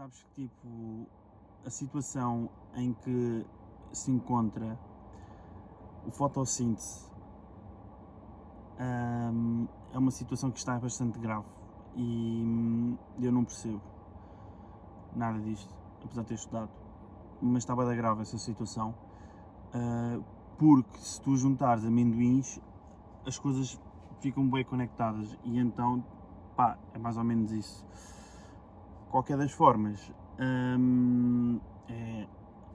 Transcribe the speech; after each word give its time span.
Sabes 0.00 0.22
que 0.22 0.48
tipo 0.48 1.06
a 1.62 1.68
situação 1.68 2.48
em 2.74 2.94
que 2.94 3.44
se 3.92 4.10
encontra 4.10 4.80
o 6.06 6.10
fotossíntese 6.10 7.06
hum, 8.80 9.68
é 9.92 9.98
uma 9.98 10.10
situação 10.10 10.50
que 10.50 10.58
está 10.58 10.78
bastante 10.78 11.18
grave 11.18 11.44
e 11.94 12.42
hum, 12.42 12.96
eu 13.20 13.30
não 13.30 13.44
percebo 13.44 13.82
nada 15.14 15.38
disto, 15.40 15.68
apesar 16.02 16.22
de 16.22 16.28
ter 16.28 16.34
estudado, 16.36 16.70
mas 17.42 17.62
está 17.62 17.76
bem 17.76 17.94
grave 17.94 18.22
essa 18.22 18.38
situação 18.38 18.94
uh, 19.74 20.24
porque 20.56 20.96
se 20.96 21.20
tu 21.20 21.36
juntares 21.36 21.84
amendoins 21.84 22.58
as 23.26 23.38
coisas 23.38 23.78
ficam 24.20 24.48
bem 24.48 24.64
conectadas 24.64 25.36
e 25.44 25.58
então 25.58 26.02
pá, 26.56 26.78
é 26.94 26.98
mais 26.98 27.18
ou 27.18 27.24
menos 27.24 27.52
isso. 27.52 27.84
Qualquer 29.10 29.36
das 29.36 29.50
formas, 29.50 30.12
hum, 30.38 31.60
é, 31.88 32.28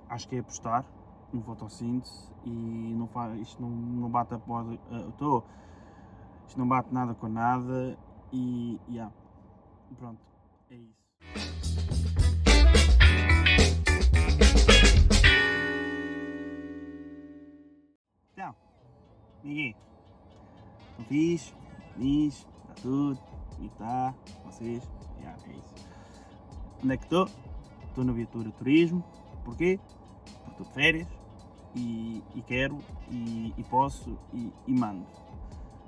acho 0.09 0.27
que 0.27 0.35
é 0.35 0.39
apostar 0.39 0.85
no 1.31 1.41
fotossíntese 1.41 2.29
e 2.43 2.49
não 2.49 3.07
faz, 3.07 3.39
isto 3.39 3.61
não, 3.61 3.69
não 3.69 4.09
bate 4.09 4.33
a 4.33 4.39
porta. 4.39 4.71
Uh, 4.71 5.43
isto 6.45 6.59
não 6.59 6.67
bate 6.67 6.93
nada 6.93 7.13
com 7.15 7.29
nada 7.29 7.97
e 8.33 8.77
yeah, 8.89 9.13
pronto, 9.97 10.19
é 10.69 10.75
isso. 10.75 11.05
Então, 18.33 18.55
ninguém. 19.41 19.75
Estão 20.91 21.05
fixe? 21.05 21.53
Feliz? 21.93 22.35
Está 22.35 22.73
tudo? 22.81 23.19
Como 23.55 23.67
está? 23.67 24.13
Vocês? 24.45 24.83
Yeah, 25.19 25.41
é 25.47 25.51
isso. 25.53 25.74
Onde 26.85 26.93
é 26.93 26.97
que 26.97 27.05
estou? 27.05 27.27
Estou 27.87 28.03
na 28.03 28.13
Viatura 28.13 28.51
Turismo. 28.51 29.03
Porquê? 29.43 29.79
Porque 30.43 30.51
estou 30.51 30.67
de 30.67 30.71
férias 30.71 31.07
e, 31.75 32.23
e 32.35 32.41
quero 32.43 32.77
e, 33.09 33.51
e 33.57 33.63
posso 33.63 34.15
e, 34.31 34.53
e, 34.67 34.71
mando. 34.71 35.03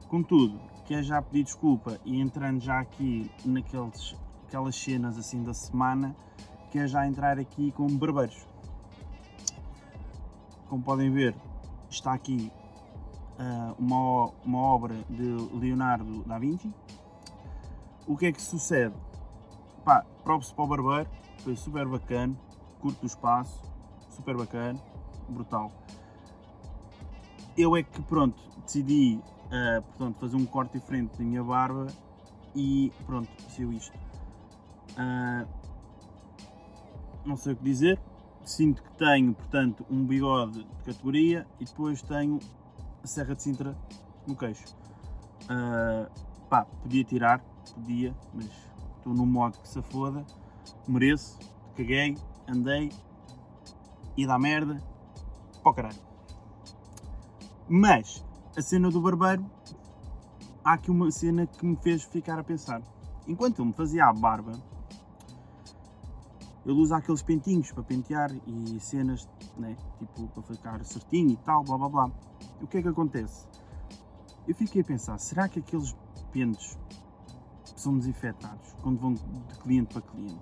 Contudo, 0.07 0.59
quero 0.87 1.03
já 1.03 1.21
pedir 1.21 1.43
desculpa 1.43 1.99
e 2.03 2.19
entrando 2.19 2.59
já 2.59 2.79
aqui 2.79 3.29
naqueles 3.45 4.15
aquelas 4.47 4.75
cenas 4.75 5.19
assim 5.19 5.43
da 5.43 5.53
semana, 5.53 6.15
quero 6.71 6.87
já 6.87 7.05
entrar 7.05 7.37
aqui 7.37 7.71
com 7.73 7.85
barbeiros. 7.95 8.47
Como 10.67 10.81
podem 10.81 11.11
ver, 11.11 11.35
está 11.91 12.13
aqui 12.13 12.51
uh, 13.37 13.75
uma, 13.77 14.31
uma 14.43 14.59
obra 14.61 14.95
de 15.07 15.27
Leonardo 15.53 16.23
da 16.23 16.39
Vinci. 16.39 16.73
O 18.07 18.17
que 18.17 18.25
é 18.25 18.31
que 18.31 18.41
sucede? 18.41 18.95
Pá, 19.85 20.03
props 20.27 20.51
para 20.51 20.65
o 20.65 20.67
barbeiro, 20.67 21.09
foi 21.37 21.55
super 21.55 21.87
bacana, 21.87 22.35
curto 22.81 23.03
o 23.03 23.05
espaço, 23.05 23.63
super 24.09 24.35
bacana, 24.35 24.77
brutal. 25.29 25.71
Eu 27.57 27.77
é 27.77 27.81
que 27.81 28.01
pronto, 28.01 28.37
decidi 28.65 29.21
uh, 29.45 29.81
portanto, 29.81 30.19
fazer 30.19 30.35
um 30.35 30.45
corte 30.45 30.77
diferente 30.77 31.17
da 31.17 31.23
minha 31.23 31.41
barba 31.41 31.87
e 32.53 32.91
pronto, 33.05 33.29
saiu 33.51 33.71
isto. 33.71 33.97
Uh, 34.97 35.47
não 37.25 37.37
sei 37.37 37.53
o 37.53 37.55
que 37.55 37.63
dizer, 37.63 37.97
sinto 38.43 38.83
que 38.83 38.91
tenho, 38.97 39.33
portanto, 39.33 39.85
um 39.89 40.05
bigode 40.05 40.61
de 40.61 40.83
categoria 40.83 41.47
e 41.57 41.63
depois 41.63 42.01
tenho 42.01 42.39
a 43.01 43.07
Serra 43.07 43.33
de 43.33 43.43
Sintra 43.43 43.77
no 44.27 44.35
queixo. 44.35 44.75
Uh, 45.43 46.11
pá, 46.49 46.65
podia 46.65 47.05
tirar, 47.05 47.39
podia, 47.73 48.13
mas 48.33 48.67
estou 49.07 49.13
num 49.13 49.25
modo 49.25 49.57
que 49.59 49.67
se 49.67 49.81
foda, 49.81 50.25
mereço, 50.85 51.39
caguei, 51.75 52.17
andei 52.47 52.91
e 54.17 54.27
dá 54.27 54.37
merda, 54.37 54.83
o 55.63 55.73
caralho. 55.73 55.95
Mas 57.69 58.23
a 58.57 58.61
cena 58.61 58.89
do 58.89 59.01
barbeiro, 59.01 59.45
há 60.63 60.73
aqui 60.73 60.91
uma 60.91 61.09
cena 61.11 61.47
que 61.47 61.65
me 61.65 61.77
fez 61.77 62.03
ficar 62.03 62.37
a 62.37 62.43
pensar. 62.43 62.81
Enquanto 63.25 63.61
ele 63.61 63.69
me 63.69 63.73
fazia 63.73 64.05
a 64.05 64.13
barba, 64.13 64.53
ele 66.65 66.81
usa 66.81 66.97
aqueles 66.97 67.21
pentinhos 67.21 67.71
para 67.71 67.83
pentear 67.83 68.29
e 68.45 68.79
cenas, 68.79 69.29
né? 69.57 69.77
tipo 69.99 70.27
para 70.27 70.43
ficar 70.43 70.83
certinho 70.83 71.31
e 71.31 71.37
tal, 71.37 71.63
blá 71.63 71.77
blá 71.77 71.89
blá. 71.89 72.11
O 72.61 72.67
que 72.67 72.77
é 72.77 72.81
que 72.81 72.87
acontece? 72.89 73.47
Eu 74.45 74.55
fiquei 74.55 74.81
a 74.81 74.85
pensar, 74.85 75.17
será 75.17 75.47
que 75.47 75.59
aqueles 75.59 75.95
pentes 76.31 76.77
são 77.81 77.97
desinfetados 77.97 78.75
quando 78.81 78.99
vão 78.99 79.13
de 79.13 79.23
cliente 79.61 79.93
para 79.93 80.01
cliente? 80.01 80.41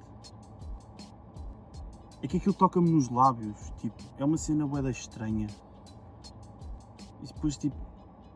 É 2.21 2.27
que 2.27 2.37
aquilo 2.37 2.53
toca-me 2.53 2.89
nos 2.89 3.09
lábios, 3.09 3.71
tipo, 3.77 4.01
é 4.17 4.25
uma 4.25 4.37
cena 4.37 4.65
boeda 4.65 4.89
estranha. 4.89 5.47
E 7.21 7.27
depois, 7.27 7.55
tipo, 7.57 7.75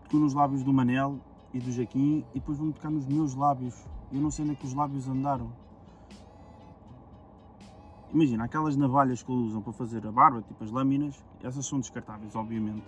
tocou 0.03 0.19
nos 0.19 0.33
lábios 0.33 0.63
do 0.63 0.73
Manel 0.73 1.19
e 1.53 1.59
do 1.59 1.71
Jaquim 1.71 2.25
e 2.33 2.39
depois 2.39 2.57
vão 2.57 2.71
tocar 2.71 2.89
nos 2.89 3.05
meus 3.05 3.33
lábios. 3.33 3.75
Eu 4.11 4.21
não 4.21 4.29
sei 4.29 4.43
onde 4.43 4.53
é 4.53 4.57
que 4.57 4.65
os 4.65 4.73
lábios 4.73 5.07
andaram. 5.07 5.51
Imagina, 8.11 8.45
aquelas 8.45 8.75
navalhas 8.75 9.21
que 9.21 9.31
usam 9.31 9.61
para 9.61 9.71
fazer 9.73 10.05
a 10.05 10.11
barba, 10.11 10.41
tipo 10.41 10.63
as 10.63 10.71
lâminas, 10.71 11.23
essas 11.43 11.65
são 11.65 11.79
descartáveis, 11.79 12.35
obviamente. 12.35 12.85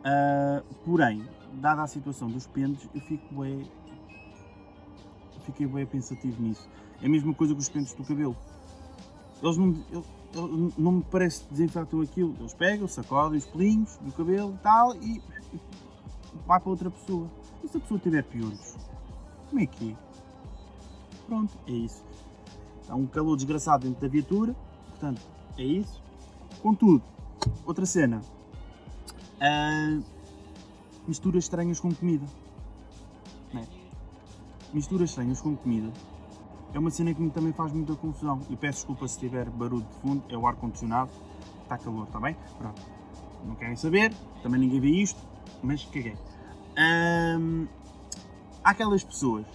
Uh, 0.00 0.64
porém, 0.84 1.24
dada 1.54 1.82
a 1.82 1.86
situação 1.86 2.28
dos 2.28 2.46
pentes, 2.46 2.88
eu 2.94 3.00
fico 3.00 3.34
bem. 3.34 3.68
Fiquei 5.40 5.66
bem 5.66 5.86
pensativo 5.86 6.42
nisso. 6.42 6.68
É 7.02 7.06
a 7.06 7.08
mesma 7.08 7.34
coisa 7.34 7.54
com 7.54 7.60
os 7.60 7.68
pentes 7.68 7.94
do 7.94 8.04
cabelo. 8.04 8.36
Eles 9.42 9.56
não, 9.56 9.74
não 10.76 10.92
me 10.92 11.02
parece 11.10 11.44
que 11.44 11.50
desinfetam 11.50 12.00
aquilo. 12.02 12.36
Eles 12.38 12.54
pegam, 12.54 12.86
sacodem 12.86 13.38
os 13.38 13.46
pelinhos 13.46 13.96
do 13.98 14.12
cabelo 14.12 14.58
tal 14.62 14.94
e, 14.96 15.22
vai 16.46 16.60
para 16.60 16.70
outra 16.70 16.90
pessoa. 16.90 17.28
E 17.64 17.68
se 17.68 17.76
a 17.76 17.80
pessoa 17.80 17.98
tiver 18.00 18.22
piolhos? 18.24 18.76
Como 19.48 19.60
é 19.60 19.66
que 19.66 19.92
é? 19.92 19.96
Pronto, 21.26 21.56
é 21.66 21.72
isso. 21.72 22.04
Há 22.88 22.94
um 22.94 23.06
calor 23.06 23.36
desgraçado 23.36 23.86
dentro 23.86 24.00
da 24.00 24.08
viatura, 24.08 24.54
portanto, 24.88 25.22
é 25.56 25.62
isso. 25.62 26.02
Contudo, 26.60 27.02
outra 27.64 27.86
cena. 27.86 28.20
Uh, 29.36 30.02
misturas 31.06 31.44
estranhas 31.44 31.80
com 31.80 31.94
comida. 31.94 32.26
Misturas 34.72 35.10
estranhas 35.10 35.40
com 35.40 35.56
comida. 35.56 35.92
É 36.72 36.78
uma 36.78 36.90
cena 36.90 37.12
que 37.12 37.28
também 37.30 37.52
faz 37.52 37.72
muita 37.72 37.94
confusão. 37.96 38.40
E 38.48 38.56
peço 38.56 38.78
desculpa 38.78 39.08
se 39.08 39.18
tiver 39.18 39.50
barulho 39.50 39.84
de 39.84 39.94
fundo, 40.00 40.22
é 40.28 40.36
o 40.36 40.46
ar-condicionado. 40.46 41.10
Está 41.62 41.76
calor, 41.76 42.04
está 42.04 42.20
bem? 42.20 42.36
Pronto. 42.58 42.80
Não 43.44 43.54
querem 43.54 43.76
saber, 43.76 44.12
também 44.42 44.60
ninguém 44.60 44.80
vê 44.80 44.90
isto, 44.90 45.20
mas 45.62 45.84
caguei. 45.84 46.16
Um, 46.78 47.66
há 48.62 48.70
aquelas 48.70 49.02
pessoas 49.02 49.46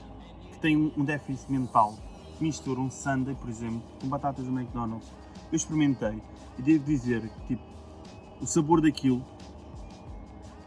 que 0.52 0.60
têm 0.60 0.92
um 0.98 1.06
déficit 1.06 1.52
mental 1.52 1.96
misturam 2.40 2.90
sundae, 2.90 3.36
por 3.36 3.50
exemplo, 3.50 3.82
com 4.02 4.08
batatas 4.08 4.46
do 4.46 4.52
McDonald's. 4.52 5.08
Eu 5.52 5.56
experimentei 5.56 6.22
e 6.58 6.62
devo 6.62 6.84
dizer 6.86 7.22
que 7.22 7.56
tipo, 7.56 7.64
o 8.42 8.46
sabor 8.46 8.82
daquilo 8.82 9.24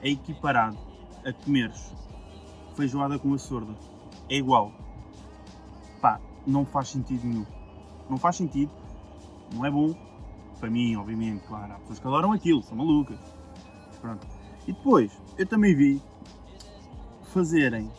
é 0.00 0.10
equiparado 0.10 0.78
a 1.24 1.32
comeres 1.32 1.92
feijoada 2.74 3.18
com 3.18 3.34
a 3.34 3.38
sorda. 3.38 3.74
É 4.28 4.36
igual. 4.36 4.72
Pá, 6.00 6.20
não 6.46 6.64
faz 6.64 6.88
sentido 6.88 7.26
nenhum. 7.26 7.46
Não 8.08 8.16
faz 8.16 8.36
sentido, 8.36 8.70
não 9.54 9.64
é 9.64 9.70
bom. 9.70 9.94
Para 10.58 10.70
mim, 10.70 10.96
obviamente, 10.96 11.46
claro, 11.46 11.72
há 11.72 11.76
pessoas 11.76 11.98
que 11.98 12.06
adoram 12.06 12.32
aquilo, 12.32 12.62
são 12.62 12.76
malucas. 12.76 13.18
Pronto. 14.00 14.26
E 14.66 14.72
depois, 14.72 15.12
eu 15.36 15.46
também 15.46 15.74
vi 15.74 16.02
fazerem, 17.24 17.90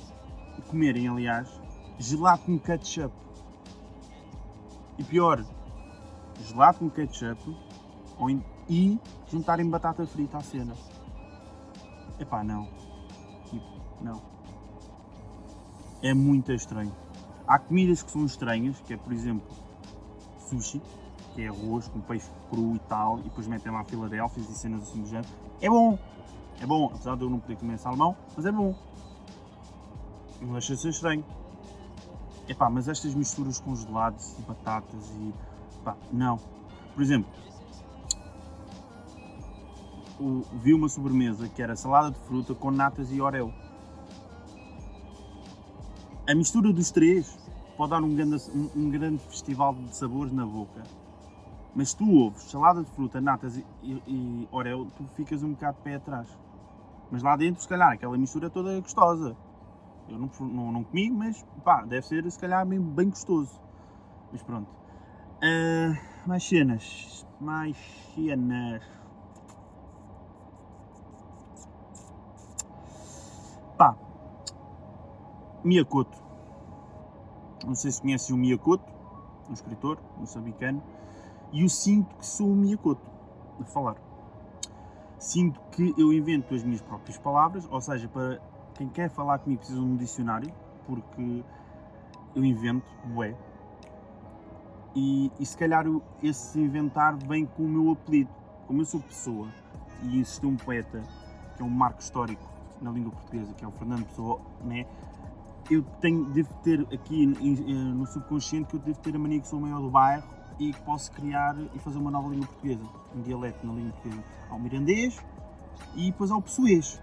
comerem 0.70 1.08
aliás, 1.08 1.50
gelado 1.98 2.44
com 2.44 2.60
ketchup. 2.60 3.14
E 4.98 5.04
pior, 5.04 5.46
gelado 6.48 6.80
com 6.80 6.90
ketchup 6.90 7.56
ou 8.18 8.30
e 8.70 9.00
juntarem 9.28 9.68
batata 9.68 10.06
frita 10.06 10.38
à 10.38 10.42
cena. 10.42 10.74
Epá, 12.20 12.44
não. 12.44 12.68
Tipo, 13.50 13.66
não. 14.02 14.22
É 16.02 16.14
muito 16.14 16.52
estranho. 16.52 16.94
Há 17.48 17.60
comidas 17.60 18.02
que 18.02 18.12
são 18.12 18.26
estranhas, 18.26 18.80
que 18.82 18.94
é 18.94 18.98
por 18.98 19.12
exemplo 19.12 19.48
sushi, 20.48 20.82
que 21.34 21.42
é 21.44 21.48
arroz 21.48 21.88
com 21.88 22.00
peixe 22.00 22.30
cru 22.50 22.76
e 22.76 22.80
tal, 22.80 23.20
e 23.20 23.24
depois 23.24 23.48
metem 23.48 23.72
lá 23.72 23.84
Filadélfias 23.84 24.50
e 24.50 24.54
cenas 24.54 24.84
assim 24.84 25.02
do 25.02 25.08
género. 25.08 25.28
É 25.62 25.70
bom, 25.70 25.98
é 26.62 26.66
bom, 26.66 26.86
apesar 26.86 27.16
de 27.16 27.24
eu 27.24 27.30
não 27.30 27.40
poder 27.40 27.58
comer 27.58 27.78
salmão, 27.78 28.16
mas 28.36 28.46
é 28.46 28.52
bom. 28.52 28.76
Não 30.42 30.54
deixa 30.54 30.76
de 30.76 30.82
ser 30.82 30.90
estranho. 30.90 31.24
Epá, 32.48 32.70
mas 32.70 32.88
estas 32.88 33.14
misturas 33.14 33.60
congeladas 33.60 34.38
e 34.40 34.42
batatas 34.42 35.10
e. 35.12 35.34
Pá, 35.84 35.96
não. 36.12 36.40
Por 36.96 37.04
exemplo, 37.04 37.30
vi 40.54 40.74
uma 40.74 40.90
sobremesa 40.90 41.48
que 41.48 41.62
era 41.62 41.76
salada 41.76 42.12
de 42.12 42.20
fruta 42.20 42.54
com 42.54 42.72
natas 42.72 43.12
e 43.12 43.22
oreo. 43.22 43.54
A 46.30 46.36
mistura 46.36 46.72
dos 46.72 46.92
três 46.92 47.36
pode 47.76 47.90
dar 47.90 48.04
um 48.04 48.14
grande, 48.14 48.36
um, 48.52 48.70
um 48.76 48.90
grande 48.92 49.18
festival 49.24 49.74
de 49.74 49.96
sabores 49.96 50.32
na 50.32 50.46
boca. 50.46 50.84
Mas 51.74 51.96
tu 51.96 52.08
ouves 52.08 52.44
salada 52.44 52.84
de 52.84 52.92
fruta, 52.92 53.20
natas 53.20 53.58
e, 53.58 53.66
e, 53.82 53.94
e 54.08 54.48
oreo, 54.52 54.92
tu 54.96 55.04
ficas 55.16 55.42
um 55.42 55.54
bocado 55.54 55.78
de 55.78 55.84
pé 55.86 55.96
atrás. 55.96 56.28
Mas 57.10 57.24
lá 57.24 57.36
dentro, 57.36 57.60
se 57.64 57.68
calhar, 57.68 57.94
aquela 57.94 58.16
mistura 58.16 58.48
toda 58.48 58.78
é 58.78 58.80
gostosa. 58.80 59.36
Eu 60.08 60.20
não, 60.20 60.30
não, 60.40 60.72
não 60.72 60.84
comi, 60.84 61.10
mas 61.10 61.44
pá, 61.64 61.82
deve 61.84 62.06
ser 62.06 62.30
se 62.30 62.38
calhar 62.38 62.64
bem, 62.64 62.80
bem 62.80 63.10
gostoso. 63.10 63.60
Mas 64.32 64.44
pronto. 64.44 64.70
Uh, 65.38 66.28
mais 66.28 66.48
cenas. 66.48 67.26
Mais 67.42 67.76
cenas. 68.14 68.84
Pá. 73.76 74.09
Miyakoto. 75.64 76.18
Não 77.66 77.76
sei 77.76 77.92
se 77.92 78.02
conhecem 78.02 78.36
o 78.36 78.40
Miyakoto, 78.40 78.86
um 79.50 79.54
escritor 79.54 79.98
moçambicano. 80.18 80.82
E 81.52 81.64
eu 81.64 81.70
sinto 81.70 82.16
que 82.16 82.26
sou 82.26 82.48
o 82.48 82.56
Miyakoto 82.56 83.02
a 83.60 83.66
falar. 83.66 83.96
Sinto 85.18 85.60
que 85.72 85.94
eu 85.98 86.14
invento 86.14 86.56
as 86.56 86.64
minhas 86.64 86.82
próprias 86.82 87.18
palavras, 87.18 87.68
ou 87.70 87.82
seja, 87.82 88.08
para 88.08 88.40
quem 88.76 88.88
quer 88.88 89.10
falar 89.10 89.40
comigo 89.40 89.60
precisa 89.60 89.80
de 89.80 89.86
um 89.86 89.98
dicionário, 89.98 90.54
porque 90.86 91.44
eu 92.34 92.46
invento, 92.46 92.88
bué. 93.06 93.36
E, 94.96 95.32
e 95.40 95.46
se 95.46 95.58
calhar 95.58 95.86
esse 96.24 96.60
inventar 96.60 97.18
vem 97.28 97.46
com 97.46 97.64
o 97.64 97.68
meu 97.68 97.92
apelido. 97.92 98.30
Como 98.66 98.82
eu 98.82 98.86
sou 98.86 99.02
pessoa 99.02 99.48
e 100.04 100.20
existe 100.20 100.46
um 100.46 100.56
poeta 100.56 101.04
que 101.56 101.62
é 101.62 101.66
um 101.66 101.70
marco 101.70 102.00
histórico 102.00 102.44
na 102.82 102.92
língua 102.92 103.12
portuguesa, 103.12 103.54
que 103.54 103.66
é 103.66 103.68
o 103.68 103.72
Fernando 103.72 104.06
Pessoa, 104.06 104.40
né? 104.64 104.86
Eu 105.70 105.84
tenho, 106.02 106.26
devo 106.26 106.54
ter 106.64 106.82
aqui 106.94 107.26
no 107.26 108.06
subconsciente 108.06 108.68
que 108.68 108.76
eu 108.76 108.80
devo 108.80 109.00
ter 109.00 109.16
a 109.16 109.20
mania 109.20 109.40
que 109.40 109.48
sou 109.48 109.60
o 109.60 109.62
maior 109.62 109.82
do 109.82 109.90
bairro 109.90 110.28
e 110.60 110.74
que 110.74 110.82
posso 110.82 111.12
criar 111.12 111.56
e 111.74 111.80
fazer 111.80 111.98
uma 111.98 112.12
nova 112.12 112.28
língua 112.30 112.48
portuguesa, 112.48 112.84
um 113.16 113.22
dialeto 113.22 113.66
na 113.66 113.74
língua 113.74 113.92
portuguesa. 113.94 114.24
Há 114.50 114.56
o 114.56 114.60
mirandês 114.60 115.24
e 115.96 116.12
depois 116.12 116.32
há 116.32 116.38
o 116.38 116.42
pessoês. 116.42 117.02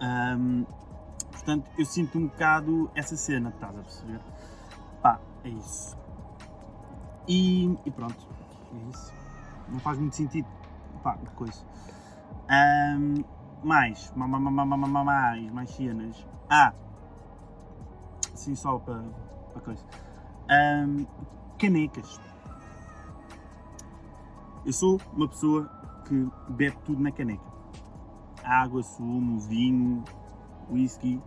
Um, 0.00 0.64
portanto, 1.30 1.70
eu 1.78 1.84
sinto 1.84 2.18
um 2.18 2.26
bocado 2.26 2.90
essa 2.94 3.16
cena, 3.16 3.50
estás 3.50 3.78
a 3.78 3.82
perceber? 3.82 4.20
Pá, 5.00 5.20
é 5.44 5.48
isso. 5.48 5.96
E, 7.28 7.78
e 7.86 7.90
pronto, 7.90 8.26
é 8.72 8.90
isso. 8.90 9.12
Não 9.68 9.78
faz 9.78 9.98
muito 9.98 10.16
sentido. 10.16 10.48
Pá, 11.02 11.16
coisa. 11.36 11.62
Um, 12.50 13.24
mais, 13.62 14.12
mais, 14.14 15.52
mais 15.52 15.70
cenas. 15.70 16.26
Ah, 16.50 16.72
assim 18.34 18.54
só 18.54 18.78
para, 18.78 19.02
para 19.52 19.62
coisa. 19.62 19.84
Um, 20.50 21.06
canecas. 21.58 22.20
Eu 24.66 24.72
sou 24.72 25.00
uma 25.14 25.28
pessoa 25.28 25.70
que 26.06 26.28
bebe 26.48 26.76
tudo 26.84 27.02
na 27.02 27.10
caneca. 27.10 27.54
Água, 28.42 28.82
sumo, 28.82 29.40
vinho, 29.40 30.04
whisky, 30.70 31.20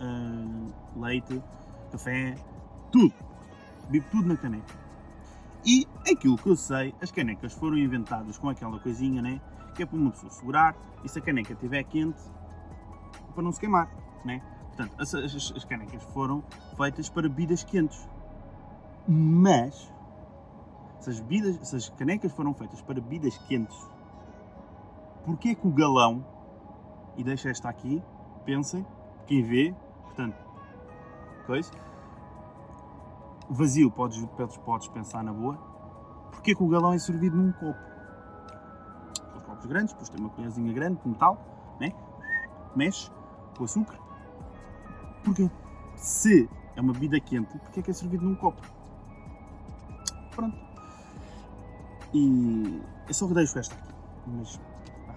uh, 0.00 1.00
leite, 1.00 1.42
café, 1.90 2.36
tudo. 2.92 3.14
Bebo 3.88 4.06
tudo 4.10 4.28
na 4.28 4.36
caneca. 4.36 4.78
E 5.64 5.86
aquilo 6.10 6.38
que 6.38 6.48
eu 6.48 6.56
sei, 6.56 6.94
as 7.00 7.10
canecas 7.10 7.52
foram 7.52 7.76
inventadas 7.76 8.38
com 8.38 8.48
aquela 8.48 8.78
coisinha, 8.78 9.20
né? 9.20 9.40
Que 9.74 9.82
é 9.82 9.86
para 9.86 9.96
uma 9.96 10.10
pessoa 10.10 10.30
segurar 10.30 10.76
e 11.04 11.08
se 11.08 11.18
a 11.18 11.22
caneca 11.22 11.52
estiver 11.52 11.82
quente, 11.84 12.20
para 13.34 13.42
não 13.42 13.52
se 13.52 13.60
queimar, 13.60 13.90
né? 14.24 14.40
Portanto, 14.80 14.98
as, 14.98 15.14
as, 15.14 15.52
as 15.56 15.64
canecas 15.64 16.02
foram 16.04 16.42
feitas 16.74 17.10
para 17.10 17.28
bebidas 17.28 17.62
quentes. 17.62 18.08
Mas, 19.06 19.92
se 21.00 21.10
as, 21.10 21.20
bebidas, 21.20 21.68
se 21.68 21.76
as 21.76 21.88
canecas 21.90 22.32
foram 22.32 22.54
feitas 22.54 22.80
para 22.80 22.94
bebidas 22.94 23.36
quentes, 23.46 23.76
porquê 25.24 25.54
que 25.54 25.66
o 25.66 25.70
galão, 25.70 26.24
e 27.16 27.22
deixa 27.22 27.50
esta 27.50 27.68
aqui, 27.68 28.02
pensem, 28.46 28.86
quem 29.26 29.42
vê, 29.42 29.74
portanto, 30.04 30.38
coisa, 31.46 31.70
vazio, 33.50 33.90
podes, 33.90 34.26
podes, 34.64 34.88
pensar 34.88 35.22
na 35.22 35.32
boa, 35.32 35.56
porquê 36.30 36.54
que 36.54 36.62
o 36.62 36.68
galão 36.68 36.94
é 36.94 36.98
servido 36.98 37.36
num 37.36 37.52
copo? 37.52 37.78
Os 39.36 39.42
copos 39.42 39.66
grandes, 39.66 39.92
depois 39.92 40.08
tem 40.08 40.20
uma 40.20 40.30
colherzinha 40.30 40.72
grande, 40.72 41.02
de 41.02 41.08
metal, 41.08 41.38
né? 41.78 41.92
mexe 42.74 43.10
com 43.58 43.64
açúcar, 43.64 44.09
Porquê? 45.24 45.50
Se 45.96 46.48
é 46.76 46.80
uma 46.80 46.92
bebida 46.92 47.20
quente, 47.20 47.58
porque 47.58 47.80
é 47.80 47.82
que 47.82 47.90
é 47.90 47.94
servido 47.94 48.24
num 48.24 48.34
copo? 48.34 48.62
Pronto. 50.34 50.56
E 52.12 52.82
eu 53.06 53.14
só 53.14 53.26
deixo 53.26 53.58
esta 53.58 53.74
aqui. 53.74 53.92
Mas 54.26 54.56
pá. 55.06 55.14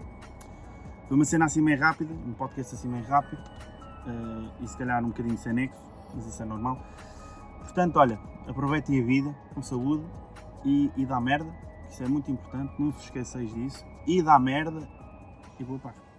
foi 1.08 1.16
uma 1.16 1.26
cena 1.26 1.46
assim 1.46 1.62
meio 1.62 1.80
rápida, 1.80 2.14
um 2.14 2.34
podcast 2.34 2.76
assim 2.76 2.88
meio 2.88 3.06
rápido 3.06 3.42
uh, 4.08 4.64
e 4.64 4.68
se 4.68 4.78
calhar 4.78 5.04
um 5.04 5.08
bocadinho 5.08 5.38
sem 5.38 5.54
nexo, 5.54 5.82
mas 6.14 6.26
isso 6.26 6.42
é 6.42 6.46
normal. 6.46 6.80
Portanto, 7.60 7.98
olha, 7.98 8.20
aproveitem 8.48 9.02
a 9.02 9.06
vida 9.06 9.36
com 9.54 9.62
saúde 9.62 10.04
e, 10.64 10.92
e 10.96 11.06
dá 11.06 11.20
merda, 11.20 11.50
isso 11.90 12.04
é 12.04 12.08
muito 12.08 12.32
importante, 12.32 12.74
não 12.78 12.92
vos 12.92 13.04
esqueçais 13.04 13.54
disso. 13.54 13.86
E 14.06 14.22
dá 14.22 14.38
merda 14.38 14.88
e 15.60 15.64
boa 15.64 15.80
paz. 15.80 16.13